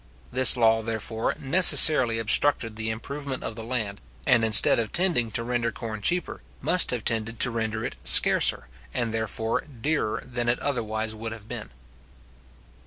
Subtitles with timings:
[0.31, 5.43] This law, therefore, necessarily obstructed the improvement of the land, and, instead of tending to
[5.43, 10.57] render corn cheaper, must have tended to render it scarcer, and therefore dearer, than it
[10.57, 11.69] would otherwise have been.